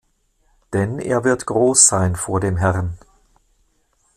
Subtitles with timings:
[0.73, 2.97] Denn er wird groß sein vor dem Herrn.